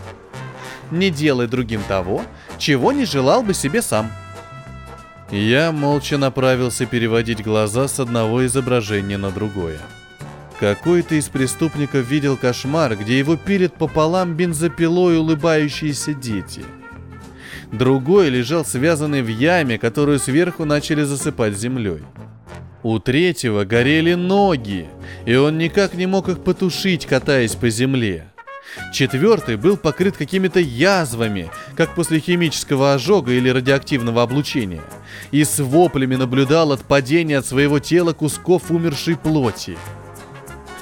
Не 0.89 1.11
делай 1.11 1.45
другим 1.45 1.83
того, 1.87 2.23
чего 2.57 2.91
не 2.91 3.05
желал 3.05 3.43
бы 3.43 3.53
себе 3.53 3.83
сам– 3.83 4.11
я 5.29 5.71
молча 5.71 6.17
направился 6.17 6.87
переводить 6.87 7.43
глаза 7.43 7.87
с 7.87 7.99
одного 7.99 8.43
изображения 8.47 9.17
на 9.17 9.29
другое. 9.29 9.79
Какой-то 10.59 11.13
из 11.13 11.29
преступников 11.29 12.07
видел 12.07 12.35
кошмар, 12.35 12.95
где 12.95 13.19
его 13.19 13.35
пилят 13.35 13.75
пополам 13.75 14.33
бензопилой 14.33 15.19
улыбающиеся 15.19 16.15
дети. 16.15 16.65
Другой 17.71 18.29
лежал 18.29 18.65
связанный 18.65 19.21
в 19.21 19.27
яме, 19.27 19.77
которую 19.77 20.19
сверху 20.19 20.65
начали 20.65 21.03
засыпать 21.03 21.57
землей. 21.57 22.01
У 22.83 22.99
третьего 22.99 23.63
горели 23.63 24.13
ноги, 24.13 24.87
и 25.25 25.35
он 25.35 25.57
никак 25.57 25.93
не 25.93 26.05
мог 26.05 26.27
их 26.27 26.43
потушить, 26.43 27.05
катаясь 27.05 27.55
по 27.55 27.69
земле. 27.69 28.27
Четвертый 28.91 29.55
был 29.55 29.77
покрыт 29.77 30.17
какими-то 30.17 30.59
язвами, 30.59 31.49
как 31.75 31.95
после 31.95 32.19
химического 32.19 32.93
ожога 32.93 33.31
или 33.31 33.49
радиоактивного 33.49 34.23
облучения, 34.23 34.81
и 35.31 35.43
с 35.43 35.59
воплями 35.59 36.15
наблюдал 36.15 36.71
от 36.71 36.81
падения 36.81 37.37
от 37.37 37.45
своего 37.45 37.79
тела 37.79 38.13
кусков 38.13 38.71
умершей 38.71 39.15
плоти. 39.15 39.77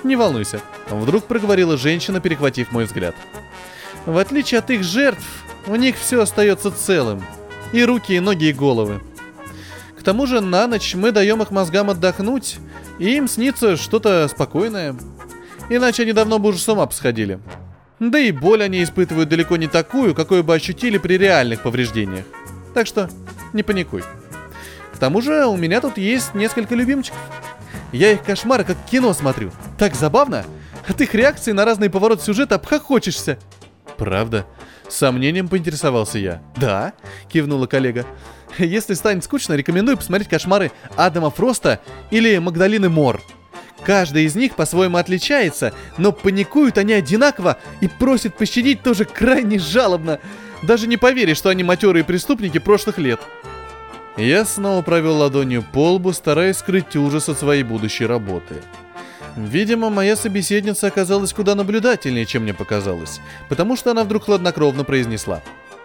«Не 0.04 0.15
волнуйся»,— 0.15 0.62
вдруг 0.89 1.26
проговорила 1.26 1.78
женщина, 1.78 2.20
перехватив 2.20 2.72
мой 2.72 2.86
взгляд. 2.86 3.15
«В 4.06 4.17
отличие 4.17 4.60
от 4.60 4.72
их 4.72 4.84
жертв, 4.84 5.26
у 5.67 5.76
них 5.76 5.97
все 5.97 6.21
остается 6.21 6.71
целым. 6.71 7.24
И 7.71 7.84
руки, 7.84 8.13
и 8.13 8.19
ноги, 8.19 8.50
и 8.50 8.54
головы. 8.54 9.02
К 9.97 10.04
тому 10.04 10.26
же 10.26 10.41
на 10.41 10.67
ночь 10.67 10.95
мы 10.95 11.12
даем 11.12 11.41
их 11.41 11.52
мозгам 11.52 11.89
отдохнуть, 11.89 12.58
и 12.97 13.15
им 13.15 13.28
снится 13.28 13.78
что-то 13.78 14.28
спокойное. 14.28 14.95
Иначе 15.69 16.04
они 16.04 16.13
давно 16.13 16.39
бы 16.39 16.50
уже 16.50 16.60
с 16.60 16.67
ума 16.67 16.86
посходили. 16.86 17.39
Да 18.00 18.17
и 18.17 18.32
боль 18.32 18.63
они 18.63 18.84
испытывают 18.84 19.30
далеко 19.30 19.58
не 19.58 19.67
такую, 19.67 20.15
какую 20.15 20.43
бы 20.43 20.56
ощутили 20.56 20.97
при 20.97 21.19
реальных 21.19 21.62
повреждениях. 21.62 22.26
Так 22.74 22.88
что 22.88 23.10
не 23.54 23.62
паникуй. 23.62 24.04
К 24.93 24.97
тому 24.97 25.21
же 25.21 25.45
у 25.45 25.56
меня 25.56 25.82
тут 25.82 25.97
есть 25.97 26.34
несколько 26.34 26.74
любимчиков. 26.74 27.19
Я 27.91 28.12
их 28.12 28.24
кошмары 28.24 28.63
как 28.63 28.78
кино 28.89 29.13
смотрю. 29.13 29.52
Так 29.78 29.93
забавно. 29.93 30.45
От 30.88 31.00
их 31.00 31.13
реакции 31.13 31.52
на 31.52 31.63
разные 31.63 31.89
повороты 31.91 32.24
сюжета 32.24 32.56
обхохочешься. 32.56 33.38
Правда? 34.02 34.48
С 34.90 34.96
сомнением 34.96 35.48
поинтересовался 35.48 36.18
я. 36.18 36.42
Да, 36.56 36.94
кивнула 37.32 37.68
коллега. 37.68 38.08
Если 38.58 38.96
станет 38.96 39.24
скучно, 39.24 39.54
рекомендую 39.54 39.96
посмотреть 39.96 40.28
кошмары 40.28 40.72
Адама 40.98 41.30
Фроста 41.30 41.80
или 42.10 42.36
Магдалины 42.40 42.90
Мор. 42.90 43.22
Каждый 43.84 44.24
из 44.24 44.34
них 44.34 44.56
по-своему 44.56 44.98
отличается, 44.98 45.72
но 46.00 46.12
паникуют 46.12 46.80
они 46.80 46.94
одинаково 46.94 47.60
и 47.80 47.88
просят 47.88 48.36
пощадить 48.36 48.82
тоже 48.82 49.06
крайне 49.06 49.60
жалобно. 49.60 50.20
Даже 50.64 50.88
не 50.88 50.98
поверишь, 50.98 51.38
что 51.38 51.50
они 51.50 51.64
матерые 51.64 52.04
преступники 52.04 52.58
прошлых 52.58 52.98
лет. 52.98 53.20
Я 54.18 54.46
снова 54.46 54.82
провел 54.82 55.18
ладонью 55.18 55.64
по 55.72 55.92
лбу, 55.92 56.12
стараясь 56.12 56.58
скрыть 56.58 56.96
ужас 56.96 57.30
от 57.30 57.38
своей 57.38 57.62
будущей 57.62 58.08
работы. 58.08 58.64
Видимо, 59.36 59.89
моя 59.89 60.15
собеседница 60.15 60.88
оказалась 60.88 61.34
куда 61.34 61.56
наблюдательнее, 61.56 62.26
чем 62.26 62.44
мне 62.44 62.54
показалось, 62.54 63.22
потому 63.50 63.78
что 63.78 63.91
она 63.91 64.04
вдруг 64.04 64.26
хладнокровно 64.26 64.84
произнесла. 64.84 65.41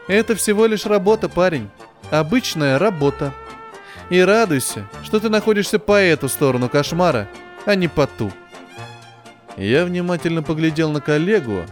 «Это 0.09 0.35
всего 0.35 0.67
лишь 0.67 0.87
работа, 0.87 1.29
парень. 1.29 1.69
Обычная 2.11 2.79
работа. 2.79 3.33
И 4.11 4.21
радуйся, 4.21 4.89
что 5.03 5.19
ты 5.19 5.29
находишься 5.29 5.79
по 5.79 6.01
эту 6.01 6.29
сторону 6.29 6.69
кошмара, 6.69 7.29
а 7.65 7.75
не 7.75 7.89
по 7.89 8.07
ту. 8.07 8.33
Я 9.57 9.85
внимательно 9.85 10.43
поглядел 10.43 10.91
на 10.91 11.01
коллегу, 11.01 11.65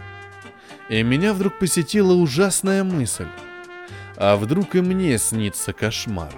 и 0.89 1.01
меня 1.03 1.33
вдруг 1.33 1.59
посетила 1.59 2.13
ужасная 2.13 2.83
мысль. 2.83 3.27
А 4.17 4.35
вдруг 4.35 4.75
и 4.75 4.81
мне 4.81 5.17
снится 5.17 5.71
кошмар? 5.71 6.33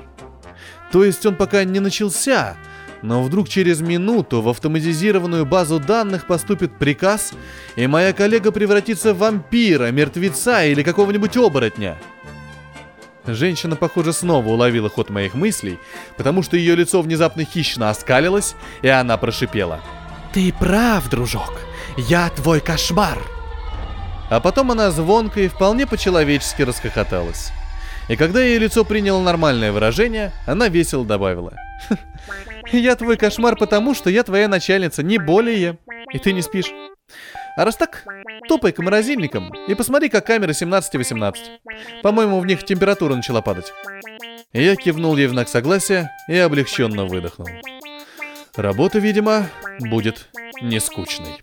То 0.92 1.04
есть 1.04 1.26
он 1.26 1.36
пока 1.36 1.64
не 1.64 1.80
начался, 1.80 2.56
но 3.02 3.24
вдруг 3.24 3.50
через 3.50 3.82
минуту 3.82 4.42
в 4.42 4.50
автоматизированную 4.50 5.46
базу 5.46 5.80
данных 5.80 6.28
поступит 6.28 6.78
приказ, 6.78 7.34
и 7.76 7.88
моя 7.88 8.14
коллега 8.14 8.52
превратится 8.52 9.14
в 9.14 9.20
вампира, 9.20 9.92
мертвеца 9.92 10.66
или 10.66 10.84
какого-нибудь 10.84 11.38
оборотня– 11.38 11.98
Женщина, 13.34 13.76
похоже, 13.76 14.14
снова 14.14 14.48
уловила 14.48 14.90
ход 14.90 15.10
моих 15.10 15.34
мыслей, 15.34 15.80
потому 16.16 16.44
что 16.44 16.56
ее 16.56 16.76
лицо 16.76 17.02
внезапно 17.02 17.44
хищно 17.44 17.90
оскалилось, 17.90 18.56
и 18.82 18.88
она 18.88 19.18
прошипела. 19.18 19.82
«Ты 20.34 20.54
прав, 20.54 21.10
дружок, 21.10 21.62
я 21.98 22.30
твой 22.30 22.62
кошмар!» 22.62 23.18
А 24.30 24.40
потом 24.40 24.72
она 24.72 24.92
звонко 24.92 25.42
и 25.42 25.48
вполне 25.48 25.86
по-человечески 25.86 26.62
расхохоталась. 26.62 27.52
И 28.08 28.16
когда 28.16 28.42
ее 28.42 28.60
лицо 28.60 28.86
приняло 28.86 29.22
нормальное 29.22 29.72
выражение, 29.72 30.32
она 30.46 30.70
весело 30.70 31.06
добавила. 31.06 31.54
«Я 32.72 32.96
твой 32.96 33.18
кошмар 33.18 33.56
потому, 33.56 33.94
что 33.96 34.10
я 34.10 34.24
твоя 34.24 34.48
начальница, 34.48 35.04
не 35.04 35.18
более. 35.18 35.78
И 36.12 36.20
ты 36.20 36.34
не 36.34 36.42
спишь. 36.42 36.72
А 37.56 37.66
раз 37.66 37.76
так, 37.76 38.06
топай 38.48 38.72
к 38.72 38.80
морозильникам 38.80 39.52
и 39.68 39.74
посмотри, 39.74 40.10
как 40.10 40.26
камера 40.26 40.52
17-18. 40.52 41.36
По-моему, 42.04 42.40
в 42.40 42.46
них 42.46 42.64
температура 42.64 43.16
начала 43.16 43.42
падать». 43.42 43.74
Я 44.54 44.76
кивнул 44.76 45.18
ей 45.18 45.28
в 45.28 45.32
знак 45.32 45.50
согласия 45.50 46.12
и 46.28 46.38
облегченно 46.38 47.06
выдохнул. 47.06 47.48
Работа, 48.56 48.98
видимо, 48.98 49.48
будет 49.80 50.30
не 50.62 50.80
скучной. 50.80 51.40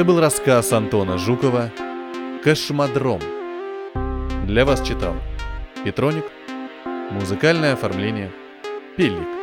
Это 0.00 0.06
был 0.06 0.18
рассказ 0.18 0.72
Антона 0.72 1.18
Жукова 1.18 1.70
«Кошмодром». 2.42 3.20
Для 4.46 4.64
вас 4.64 4.80
читал 4.80 5.14
Петроник, 5.84 6.24
музыкальное 7.10 7.74
оформление 7.74 8.32
Пелик. 8.96 9.39